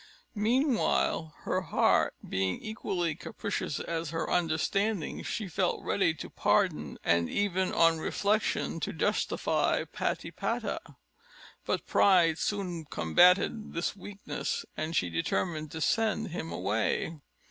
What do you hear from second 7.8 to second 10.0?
reflection, to justify